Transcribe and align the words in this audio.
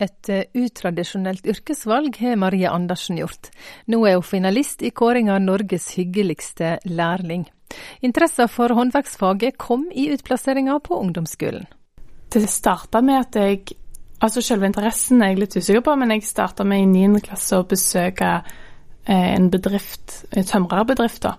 Et 0.00 0.32
eh, 0.32 0.46
utradisjonelt 0.56 1.46
yrkesvalg 1.46 2.16
har 2.22 2.38
Marie 2.40 2.68
Andersen 2.70 3.18
gjort. 3.20 3.50
Nå 3.92 4.00
er 4.08 4.16
hun 4.16 4.26
finalist 4.26 4.82
i 4.82 4.92
kåringa 4.96 5.38
Norges 5.44 5.90
hyggeligste 5.98 6.78
lærling. 6.88 7.44
Interessa 8.02 8.48
for 8.50 8.72
håndverksfaget 8.74 9.58
kom 9.60 9.86
i 9.92 10.08
utplasseringa 10.14 10.78
på 10.80 10.96
ungdomsskolen. 11.04 11.68
Det 12.30 12.48
starta 12.48 13.02
med 13.02 13.20
at 13.20 13.38
jeg 13.40 13.76
Altså 14.20 14.42
selve 14.44 14.68
interessen 14.68 15.22
er 15.24 15.30
jeg 15.30 15.38
litt 15.40 15.54
usikker 15.56 15.80
på, 15.80 15.94
men 15.96 16.10
jeg 16.12 16.26
starta 16.28 16.64
med 16.68 16.82
i 16.82 17.06
9. 17.08 17.22
klasse 17.24 17.56
å 17.56 17.64
besøke 17.64 18.34
eh, 18.36 19.28
en 19.30 19.46
bedrift, 19.48 20.26
en 20.36 20.44
tømrerbedrift, 20.44 21.24
da, 21.24 21.38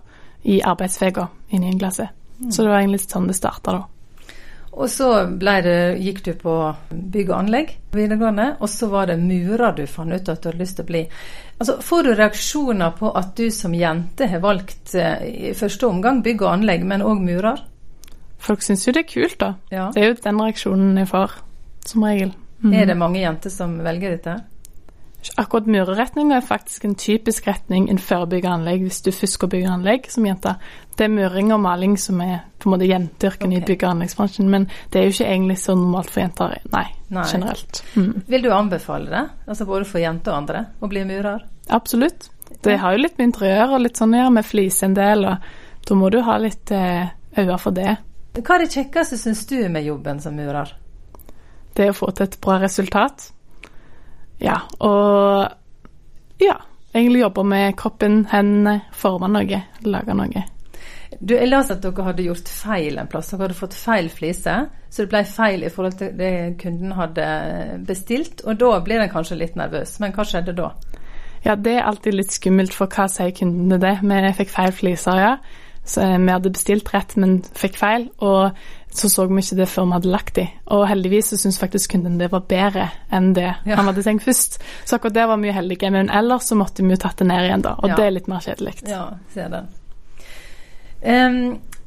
i 0.50 0.56
arbeidsveka 0.66 1.28
i 1.54 1.60
9. 1.62 1.76
klasse. 1.78 2.08
Mm. 2.40 2.48
Så 2.50 2.64
det 2.64 2.72
var 2.72 2.80
egentlig 2.80 3.04
sånn 3.04 3.30
det 3.30 3.38
starta 3.38 3.76
da. 3.76 3.84
Og 4.72 4.88
så 4.90 5.08
det, 5.28 5.98
gikk 6.00 6.22
du 6.24 6.32
på 6.40 6.54
bygg 6.90 7.30
og 7.30 7.38
anlegg 7.38 7.74
videregående, 7.92 8.46
og 8.64 8.70
så 8.72 8.88
var 8.92 9.10
det 9.10 9.18
murer 9.20 9.76
du 9.76 9.84
fant 9.90 10.14
ut 10.14 10.30
at 10.32 10.40
du 10.40 10.48
hadde 10.48 10.62
lyst 10.62 10.78
til 10.80 10.86
å 10.86 10.92
bli. 10.92 11.02
Altså, 11.58 11.76
får 11.84 12.08
du 12.08 12.12
reaksjoner 12.16 12.94
på 12.98 13.12
at 13.20 13.34
du 13.38 13.50
som 13.52 13.76
jente 13.76 14.30
har 14.32 14.42
valgt 14.44 14.96
eh, 14.96 15.52
i 15.52 15.52
første 15.58 15.90
omgang 15.90 16.24
bygg 16.24 16.46
og 16.46 16.54
anlegg, 16.54 16.88
men 16.88 17.04
òg 17.04 17.20
murer? 17.20 17.60
Folk 18.42 18.64
syns 18.66 18.88
jo 18.88 18.96
det 18.96 19.04
er 19.04 19.12
kult, 19.12 19.38
da. 19.44 19.52
Ja. 19.74 19.90
Det 19.94 20.02
er 20.02 20.14
jo 20.14 20.22
den 20.24 20.40
reaksjonen 20.42 21.04
jeg 21.04 21.12
får, 21.12 21.36
som 21.92 22.08
regel. 22.08 22.32
Mm. 22.62 22.74
Er 22.78 22.88
det 22.90 22.98
mange 22.98 23.22
jenter 23.22 23.54
som 23.54 23.76
velger 23.84 24.16
dette? 24.16 24.40
Akkurat 25.38 25.68
mureretninga 25.70 26.40
er 26.40 26.46
faktisk 26.46 26.86
en 26.86 26.96
typisk 26.98 27.46
retning 27.48 27.90
en 27.90 28.00
bygg 28.02 28.46
og 28.46 28.52
anlegg 28.52 28.82
hvis 28.88 29.02
du 29.06 29.12
først 29.12 29.38
skal 29.38 29.50
bygge 29.50 29.70
anlegg 29.70 30.10
som 30.10 30.26
jente. 30.26 30.56
Det 30.98 31.06
er 31.06 31.14
muring 31.14 31.54
og 31.54 31.62
maling 31.62 31.98
som 31.98 32.22
er 32.22 32.40
på 32.58 32.70
en 32.70 32.74
måte 32.74 32.90
jenteyrken 32.90 33.54
okay. 33.54 33.62
i 33.62 33.66
bygg- 33.68 33.86
og 33.86 33.92
anleggsbransjen, 33.92 34.50
men 34.50 34.68
det 34.90 35.00
er 35.00 35.06
jo 35.06 35.14
ikke 35.14 35.30
egentlig 35.30 35.58
så 35.62 35.76
normalt 35.78 36.10
for 36.10 36.24
jenter, 36.24 36.58
nei, 36.74 36.86
nei. 37.14 37.26
generelt. 37.32 37.84
Mm. 37.96 38.14
Vil 38.28 38.46
du 38.46 38.52
anbefale 38.54 39.10
det, 39.14 39.24
altså 39.48 39.66
både 39.70 39.90
for 39.90 40.02
jenter 40.02 40.34
og 40.34 40.42
andre, 40.42 40.64
å 40.82 40.90
bli 40.92 41.06
murer? 41.06 41.46
Absolutt. 41.70 42.30
Det 42.62 42.78
har 42.82 42.94
jo 42.94 43.02
litt 43.02 43.18
med 43.18 43.30
interiør 43.30 43.76
og 43.78 43.84
litt 43.86 44.02
sånn 44.02 44.14
å 44.14 44.22
gjøre, 44.22 44.38
med 44.38 44.46
flise 44.46 44.86
en 44.90 44.98
del, 44.98 45.26
og 45.30 45.88
da 45.88 45.98
må 45.98 46.10
du 46.14 46.20
ha 46.26 46.38
litt 46.42 46.74
eh, 46.76 47.14
øyne 47.38 47.58
for 47.62 47.78
det. 47.78 47.96
Hva 48.40 48.56
er 48.56 48.66
det 48.66 48.74
kjekkeste 48.74 49.18
syns 49.20 49.46
du 49.50 49.58
med 49.70 49.86
jobben 49.86 50.22
som 50.24 50.36
murer? 50.38 50.74
Det 51.78 51.90
å 51.92 51.96
få 51.96 52.12
til 52.16 52.28
et 52.28 52.38
bra 52.44 52.58
resultat. 52.62 53.32
Ja, 54.42 54.58
og 54.82 56.42
ja, 56.42 56.58
egentlig 56.94 57.22
jobbe 57.22 57.46
med 57.46 57.76
kroppen, 57.78 58.26
hendene, 58.32 58.80
forme 58.98 59.30
noe, 59.32 59.62
lage 59.86 60.18
noe. 60.18 60.46
Du, 61.20 61.36
Jeg 61.36 61.52
leste 61.52 61.76
at 61.76 61.84
dere 61.84 62.06
hadde 62.08 62.24
gjort 62.26 62.50
feil 62.50 62.98
en 62.98 63.10
plass. 63.12 63.30
Dere 63.30 63.46
hadde 63.46 63.58
fått 63.58 63.76
feil 63.78 64.08
flise. 64.10 64.56
Så 64.90 65.04
det 65.04 65.12
ble 65.12 65.22
feil 65.28 65.66
i 65.68 65.70
forhold 65.72 65.98
til 66.00 66.16
det 66.18 66.32
kunden 66.62 66.96
hadde 66.98 67.26
bestilt. 67.88 68.42
Og 68.48 68.58
da 68.60 68.72
blir 68.84 69.04
en 69.04 69.12
kanskje 69.12 69.38
litt 69.38 69.60
nervøs. 69.60 69.98
Men 70.02 70.16
hva 70.16 70.26
skjedde 70.28 70.56
da? 70.58 70.72
Ja, 71.46 71.56
det 71.56 71.76
er 71.78 71.88
alltid 71.90 72.16
litt 72.18 72.34
skummelt, 72.34 72.74
for 72.74 72.90
hva 72.92 73.08
sier 73.10 73.34
kundene 73.38 73.80
det? 73.82 73.96
Vi 74.02 74.34
fikk 74.40 74.52
feil 74.54 74.74
fliser, 74.78 75.22
ja. 75.22 75.36
Så 75.86 76.06
vi 76.06 76.30
hadde 76.30 76.52
bestilt 76.54 76.92
rett, 76.94 77.16
men 77.18 77.40
fikk 77.58 77.80
feil. 77.80 78.08
Og 78.22 78.58
så 78.94 79.10
så 79.10 79.26
vi 79.28 79.40
ikke 79.42 79.58
det 79.62 79.68
før 79.72 79.88
vi 79.88 79.96
hadde 79.96 80.12
lagt 80.12 80.36
de. 80.36 80.46
Og 80.76 80.86
heldigvis 80.90 81.32
så 81.32 81.40
syntes 81.40 81.60
faktisk 81.62 81.96
kunden 81.96 82.20
det 82.20 82.30
var 82.32 82.44
bedre 82.48 82.90
enn 83.12 83.32
det 83.34 83.48
ja. 83.48 83.78
han 83.80 83.88
hadde 83.90 84.04
tenkt 84.06 84.26
først. 84.28 84.60
Så 84.86 84.98
akkurat 84.98 85.16
det 85.16 85.28
var 85.32 85.40
mye 85.42 85.56
heldige. 85.56 85.92
Men 85.94 86.12
ellers 86.12 86.50
så 86.52 86.58
måtte 86.60 86.84
vi 86.86 86.94
jo 86.94 87.02
tatt 87.02 87.24
det 87.24 87.30
ned 87.32 87.48
igjen, 87.48 87.66
da. 87.66 87.76
Og 87.80 87.92
ja. 87.92 87.98
det 87.98 88.08
er 88.08 88.16
litt 88.18 88.32
mer 88.32 88.46
kjedelig. 88.46 88.76
Ja, 88.90 89.06
ser 89.34 89.54
det. 89.54 89.64
Um, 91.02 91.40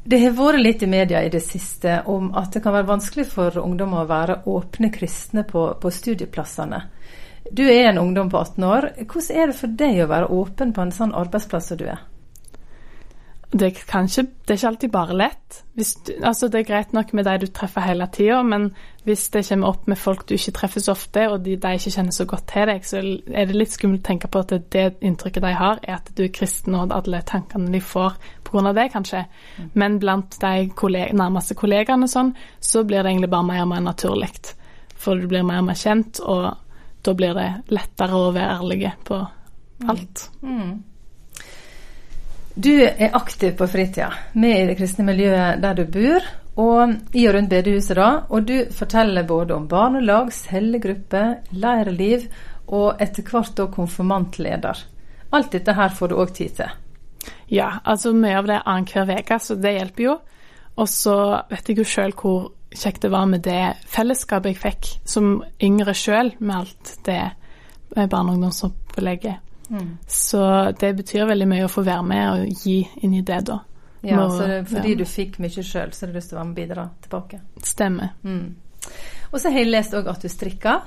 det 0.05 0.21
har 0.21 0.35
vært 0.37 0.61
litt 0.61 0.83
i 0.85 0.89
media 0.91 1.21
i 1.25 1.31
det 1.33 1.41
siste 1.45 2.01
om 2.11 2.33
at 2.37 2.53
det 2.53 2.65
kan 2.65 2.75
være 2.75 2.91
vanskelig 2.91 3.29
for 3.31 3.61
ungdommer 3.63 4.03
å 4.03 4.11
være 4.11 4.41
åpne 4.51 4.91
kristne 4.93 5.47
på, 5.49 5.69
på 5.81 5.93
studieplassene. 5.93 6.83
Du 7.53 7.63
er 7.69 7.91
en 7.91 8.01
ungdom 8.01 8.33
på 8.33 8.41
18 8.41 8.65
år. 8.65 8.89
Hvordan 9.05 9.39
er 9.39 9.53
det 9.53 9.57
for 9.59 9.79
deg 9.85 10.03
å 10.03 10.11
være 10.11 10.33
åpen 10.33 10.73
på 10.77 10.85
en 10.85 10.93
sånn 10.93 11.15
arbeidsplass 11.17 11.71
som 11.71 11.81
du 11.81 11.87
er? 11.93 12.03
Det, 13.55 13.67
ikke, 13.71 14.01
det 14.19 14.51
er 14.51 14.57
ikke 14.59 14.69
alltid 14.69 14.91
bare 14.91 15.17
lett. 15.17 15.59
Hvis, 15.79 15.93
altså 16.23 16.49
det 16.51 16.61
er 16.61 16.67
greit 16.67 16.93
nok 16.93 17.13
med 17.15 17.25
de 17.29 17.35
du 17.45 17.47
treffer 17.55 17.85
hele 17.87 18.07
tida, 18.11 18.41
men 18.43 18.73
hvis 19.07 19.29
det 19.31 19.45
kommer 19.47 19.69
opp 19.69 19.87
med 19.87 19.99
folk 19.99 20.25
du 20.27 20.35
ikke 20.35 20.55
treffer 20.57 20.83
så 20.83 20.95
ofte, 20.95 21.29
og 21.31 21.45
de, 21.45 21.55
de 21.63 21.75
ikke 21.79 21.93
kjenner 21.95 22.17
så 22.17 22.27
godt 22.27 22.49
til 22.51 22.67
deg, 22.71 22.87
så 22.89 23.03
er 23.03 23.47
det 23.47 23.55
litt 23.55 23.75
skummelt 23.75 24.03
å 24.03 24.09
tenke 24.09 24.31
på 24.33 24.43
at 24.43 24.55
det 24.75 24.85
inntrykket 25.07 25.45
de 25.45 25.53
har, 25.55 25.79
er 25.83 26.01
at 26.01 26.11
du 26.17 26.25
er 26.27 26.33
kristen, 26.35 26.75
og 26.75 26.95
alle 26.97 27.21
tankene 27.27 27.71
de 27.71 27.83
får 27.83 28.17
pga. 28.49 28.73
det, 28.73 28.89
kanskje. 28.93 29.25
Mm. 29.59 29.69
Men 29.75 29.99
blant 30.03 30.39
de 30.41 30.71
kolleg 30.75 31.15
nærmeste 31.15 31.55
kollegaene 31.55 32.09
sånn, 32.11 32.33
så 32.61 32.83
blir 32.83 33.03
det 33.03 33.13
egentlig 33.13 33.31
bare 33.31 33.51
mer 33.53 33.63
og 33.63 33.71
mer 33.71 33.85
naturlig. 33.87 34.33
For 34.99 35.15
du 35.15 35.29
blir 35.31 35.47
mer 35.47 35.63
og 35.63 35.69
mer 35.71 35.79
kjent, 35.79 36.19
og 36.23 36.51
da 37.05 37.15
blir 37.15 37.39
det 37.39 37.49
lettere 37.71 38.19
å 38.19 38.33
være 38.35 38.59
ærlig 38.59 38.91
på 39.05 39.21
alt. 39.87 40.27
Mm. 40.43 40.59
Mm. 40.59 40.75
Du 42.55 42.71
er 42.71 43.11
aktiv 43.17 43.57
på 43.59 43.67
fritida, 43.67 44.13
med 44.33 44.61
i 44.61 44.67
det 44.69 44.77
kristne 44.79 45.05
miljøet 45.09 45.59
der 45.63 45.75
du 45.75 45.89
bor, 45.91 46.27
og 46.55 46.93
i 47.11 47.25
og 47.27 47.35
rundt 47.35 47.51
bedehuset, 47.51 47.97
da. 47.99 48.11
Og 48.31 48.47
du 48.47 48.71
forteller 48.71 49.27
både 49.27 49.57
om 49.57 49.67
barnelag, 49.69 50.31
cellegruppe, 50.33 51.23
leirliv 51.51 52.29
og 52.71 53.03
etter 53.03 53.27
hvert 53.27 53.57
da 53.59 53.67
konfirmantleder. 53.75 54.85
Alt 55.35 55.51
dette 55.57 55.75
her 55.75 55.91
får 55.91 56.13
du 56.13 56.15
òg 56.23 56.35
tid 56.37 56.55
til. 56.61 56.77
Ja, 57.51 57.81
altså 57.83 58.13
mye 58.15 58.39
av 58.39 58.47
det 58.47 58.61
er 58.61 58.69
annenhver 58.71 59.19
uke, 59.19 59.39
så 59.43 59.57
det 59.59 59.75
hjelper 59.75 60.07
jo. 60.07 60.15
Og 60.79 60.91
så 60.91 61.17
vet 61.51 61.69
jeg 61.71 61.81
jo 61.81 61.89
sjøl 61.91 62.15
hvor 62.19 62.53
kjekt 62.75 63.03
det 63.03 63.11
var 63.11 63.27
med 63.31 63.43
det 63.47 63.75
fellesskapet 63.91 64.55
jeg 64.55 64.63
fikk 64.63 64.93
som 65.11 65.41
yngre 65.63 65.95
sjøl, 65.95 66.33
med 66.39 66.57
alt 66.61 66.95
det 67.07 67.21
barne- 67.95 68.31
og 68.31 68.39
ungdomsopplegget. 68.39 69.43
Mm. 69.75 69.97
Så 70.07 70.41
det 70.81 70.93
betyr 71.01 71.27
veldig 71.27 71.49
mye 71.51 71.67
å 71.67 71.71
få 71.73 71.83
være 71.87 72.03
med 72.07 72.27
og 72.31 72.65
gi 72.65 72.81
inn 73.03 73.15
i 73.19 73.23
det, 73.27 73.41
da. 73.51 73.59
Ja, 74.05 74.21
Når, 74.21 74.31
så 74.31 74.47
det, 74.47 74.59
fordi 74.69 74.93
ja. 74.93 74.99
du 75.01 75.05
fikk 75.09 75.39
mye 75.41 75.65
sjøl, 75.65 75.93
så 75.93 76.05
har 76.05 76.13
du 76.13 76.19
lyst 76.19 76.31
til 76.31 76.37
å 76.37 76.41
være 76.41 76.49
med 76.51 76.55
og 76.55 76.61
bidra 76.61 76.85
tilbake? 77.07 77.41
Stemmer. 77.65 78.13
Mm. 78.23 78.91
Og 79.31 79.41
så 79.41 79.51
har 79.51 79.65
jeg 79.65 79.71
lest 79.73 79.97
òg 79.97 80.11
at 80.13 80.25
du 80.25 80.29
strikker 80.29 80.83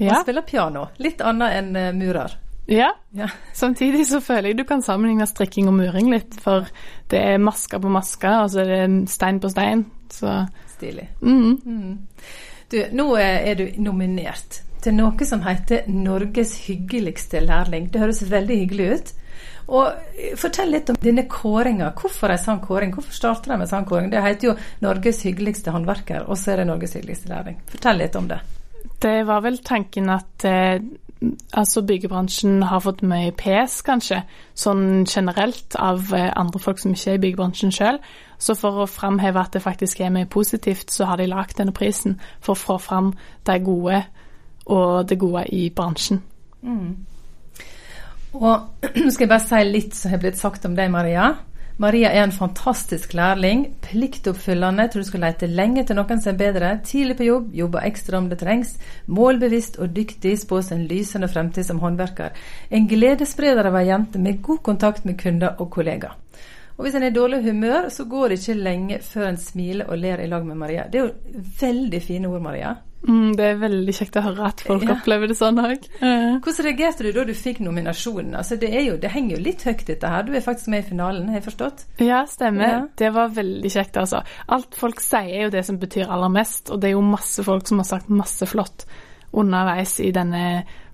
ja. 0.00 0.10
og 0.10 0.24
spiller 0.24 0.46
piano. 0.46 0.88
Litt 1.00 1.22
annet 1.24 1.58
enn 1.60 1.70
uh, 1.78 1.90
murer. 1.96 2.34
Ja. 2.70 2.90
ja. 3.16 3.30
Samtidig 3.62 4.08
så 4.10 4.20
føler 4.24 4.50
jeg 4.50 4.60
du 4.60 4.66
kan 4.66 4.82
sammenligne 4.82 5.28
strikking 5.30 5.70
og 5.70 5.78
muring 5.78 6.10
litt, 6.12 6.36
for 6.42 6.66
det 7.10 7.22
er 7.32 7.42
masker 7.42 7.82
på 7.82 7.92
masker, 7.92 8.42
og 8.44 8.50
så 8.52 8.64
er 8.64 8.74
det 8.74 9.10
stein 9.14 9.40
på 9.42 9.52
stein. 9.52 9.86
Så 10.10 10.42
Stilig. 10.74 11.06
Mm. 11.22 11.54
Mm. 11.64 11.94
Du, 12.70 12.82
nå 12.98 13.06
er 13.18 13.54
du 13.58 13.66
nominert 13.82 14.62
til 14.84 14.96
noe 14.96 15.26
som 15.28 15.42
heter 15.44 15.88
Norges 15.92 16.56
hyggeligste 16.66 17.42
lærling. 17.44 17.90
Det 17.92 18.02
høres 18.02 18.22
veldig 18.30 18.60
hyggelig 18.62 18.92
ut. 18.92 19.12
Og 19.70 20.38
Fortell 20.40 20.72
litt 20.74 20.88
om 20.90 20.98
denne 21.00 21.26
kåringa. 21.30 21.92
Hvorfor 21.98 22.32
en 22.32 22.40
sånn 22.42 22.62
kåring? 22.64 22.94
Hvorfor 22.94 23.14
starter 23.14 23.52
de 23.52 23.60
med 23.60 23.70
sånn 23.70 23.86
kåring? 23.88 24.10
Det 24.10 24.22
heter 24.24 24.50
jo 24.50 24.56
Norges 24.82 25.22
hyggeligste 25.26 25.74
håndverker, 25.74 26.26
og 26.26 26.38
så 26.38 26.54
er 26.54 26.62
det 26.62 26.70
Norges 26.72 26.96
hyggeligste 26.98 27.30
lærling. 27.30 27.60
Fortell 27.70 28.02
litt 28.02 28.18
om 28.18 28.26
det. 28.30 28.40
Det 29.00 29.20
var 29.28 29.44
vel 29.44 29.60
tanken 29.64 30.10
at 30.12 30.44
eh, 30.48 30.82
altså 31.52 31.82
byggebransjen 31.86 32.62
har 32.68 32.82
fått 32.84 33.04
mye 33.06 33.30
pes, 33.36 33.78
kanskje, 33.86 34.22
sånn 34.58 35.04
generelt 35.04 35.76
av 35.78 36.10
eh, 36.16 36.30
andre 36.36 36.60
folk 36.62 36.80
som 36.82 36.96
ikke 36.96 37.14
er 37.14 37.20
i 37.20 37.22
byggebransjen 37.26 37.74
sjøl. 37.74 38.00
Så 38.40 38.56
for 38.58 38.82
å 38.82 38.88
framheve 38.90 39.40
at 39.40 39.54
det 39.54 39.64
faktisk 39.64 40.00
er 40.00 40.12
mye 40.14 40.28
positivt, 40.30 40.90
så 40.92 41.08
har 41.10 41.20
de 41.20 41.28
lagd 41.30 41.58
denne 41.60 41.76
prisen 41.76 42.18
for 42.40 42.56
å 42.56 42.62
få 42.62 42.78
fram 42.80 43.12
de 43.46 43.58
gode 43.64 44.02
og 44.70 45.08
det 45.10 45.18
gode 45.20 45.44
i 45.54 45.68
bransjen. 45.74 46.22
Mm. 46.62 46.96
Og 48.38 48.56
nå 49.02 49.10
skal 49.10 49.26
jeg 49.26 49.32
bare 49.32 49.46
si 49.46 49.62
litt 49.66 49.94
som 49.98 50.14
har 50.14 50.22
blitt 50.22 50.40
sagt 50.40 50.66
om 50.68 50.76
deg, 50.78 50.90
Maria. 50.92 51.32
Maria 51.80 52.10
er 52.12 52.26
en 52.26 52.32
fantastisk 52.32 53.14
lærling. 53.16 53.62
Pliktoppfyllende. 53.80 54.84
Tror 54.92 55.00
du 55.00 55.08
skal 55.08 55.22
lete 55.24 55.48
lenge 55.48 55.86
til 55.88 55.96
noen 55.96 56.20
som 56.20 56.34
er 56.34 56.40
bedre. 56.42 56.72
Tidlig 56.84 57.16
på 57.16 57.24
jobb, 57.24 57.46
jobber 57.56 57.86
ekstra 57.88 58.18
om 58.20 58.26
det 58.28 58.42
trengs. 58.42 58.74
Målbevisst 59.08 59.78
og 59.80 59.94
dyktig, 59.96 60.34
spås 60.42 60.68
en 60.76 60.84
lysende 60.90 61.30
fremtid 61.32 61.64
som 61.64 61.80
håndverker. 61.80 62.36
En 62.68 62.88
gledesspreder 62.90 63.70
av 63.70 63.80
ei 63.80 63.86
jente 63.88 64.20
med 64.20 64.42
god 64.44 64.60
kontakt 64.68 65.08
med 65.08 65.16
kunder 65.22 65.56
og 65.56 65.70
kollegaer. 65.72 66.18
Og 66.76 66.84
hvis 66.84 66.94
en 66.96 67.04
er 67.04 67.12
i 67.12 67.16
dårlig 67.16 67.42
humør, 67.44 67.88
så 67.92 68.04
går 68.08 68.28
det 68.28 68.38
ikke 68.40 68.60
lenge 68.60 69.00
før 69.04 69.26
en 69.30 69.40
smiler 69.40 69.88
og 69.88 69.98
ler 70.00 70.20
i 70.20 70.28
lag 70.28 70.44
med 70.44 70.56
Maria. 70.60 70.84
Det 70.88 71.00
er 71.00 71.08
jo 71.08 71.42
veldig 71.60 72.00
fine 72.02 72.28
ord, 72.28 72.40
Maria. 72.44 72.76
Mm, 73.08 73.32
det 73.38 73.46
er 73.46 73.60
veldig 73.60 73.94
kjekt 73.96 74.18
å 74.20 74.22
høre 74.26 74.48
at 74.50 74.62
folk 74.64 74.84
ja. 74.84 74.94
opplever 74.96 75.30
det 75.30 75.36
sånn 75.38 75.60
òg. 75.62 75.86
Hvordan 76.00 76.66
reagerte 76.66 77.06
du 77.06 77.10
da 77.16 77.24
du 77.28 77.32
fikk 77.36 77.62
nominasjonen? 77.64 78.34
Altså, 78.40 78.58
det, 78.60 78.70
jo, 78.84 78.98
det, 79.00 79.12
henger 79.14 79.38
jo 79.38 79.44
litt 79.46 79.64
høyt, 79.64 79.86
dette 79.88 80.10
her. 80.12 80.26
Du 80.26 80.34
er 80.36 80.44
faktisk 80.44 80.72
med 80.72 80.84
i 80.84 80.88
finalen, 80.90 81.30
har 81.30 81.40
jeg 81.40 81.46
forstått? 81.48 81.86
Ja, 82.04 82.24
stemmer. 82.28 82.74
Ja. 82.74 82.82
Det 83.00 83.12
var 83.16 83.32
veldig 83.36 83.72
kjekt, 83.72 83.96
altså. 84.00 84.20
Alt 84.52 84.76
folk 84.78 85.00
sier 85.04 85.30
er 85.30 85.46
jo 85.48 85.54
det 85.54 85.64
som 85.68 85.80
betyr 85.80 86.10
aller 86.12 86.32
mest, 86.34 86.68
og 86.68 86.82
det 86.82 86.90
er 86.90 86.98
jo 86.98 87.06
masse 87.06 87.44
folk 87.46 87.68
som 87.70 87.80
har 87.80 87.88
sagt 87.88 88.12
masse 88.12 88.48
flott 88.50 88.84
underveis 89.30 89.96
i 90.02 90.10
denne 90.14 90.44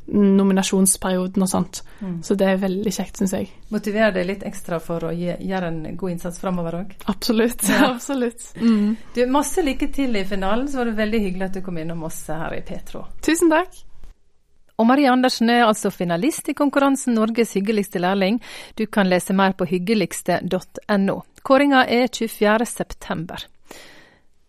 nominasjonsperioden 0.06 1.42
og 1.42 1.48
sånt. 1.50 1.82
Mm. 2.00 2.20
Så 2.22 2.36
det 2.38 2.48
er 2.50 2.60
veldig 2.62 2.92
kjekt, 2.94 3.18
syns 3.18 3.34
jeg. 3.36 3.50
Motiverer 3.74 4.14
det 4.14 4.26
litt 4.28 4.44
ekstra 4.46 4.78
for 4.82 5.08
å 5.08 5.12
gjøre 5.14 5.70
en 5.72 5.80
god 5.98 6.14
innsats 6.14 6.40
framover 6.42 6.78
òg? 6.82 6.94
Absolutt. 7.10 7.66
Ja. 7.68 7.90
absolutt. 7.94 8.46
Mm. 8.60 8.94
Du, 9.14 9.24
masse 9.32 9.64
lykke 9.66 9.90
til 9.94 10.16
i 10.16 10.24
finalen, 10.28 10.68
så 10.70 10.82
var 10.82 10.90
det 10.90 10.96
veldig 11.00 11.22
hyggelig 11.26 11.50
at 11.50 11.58
du 11.58 11.64
kom 11.66 11.82
innom 11.82 12.06
oss 12.06 12.22
her 12.30 12.54
i 12.56 12.62
Petro. 12.66 13.06
Tusen 13.26 13.52
takk. 13.52 13.82
Og 14.76 14.84
Marie 14.84 15.08
Andersen 15.08 15.48
er 15.50 15.64
altså 15.64 15.90
finalist 15.90 16.50
i 16.52 16.54
konkurransen 16.56 17.16
Norges 17.16 17.54
hyggeligste 17.56 18.02
lærling. 18.02 18.42
Du 18.76 18.84
kan 18.86 19.08
lese 19.08 19.32
mer 19.32 19.56
på 19.56 19.64
hyggeligste.no. 19.70 21.20
Kåringa 21.46 21.86
er 21.88 22.10
24. 22.12 22.66
september. 22.66 23.46